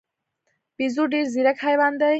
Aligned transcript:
بیزو 0.77 1.03
ډېر 1.11 1.25
ځیرک 1.33 1.57
حیوان 1.67 1.93
دی. 2.01 2.09